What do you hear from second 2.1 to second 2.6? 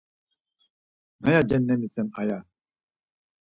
aya?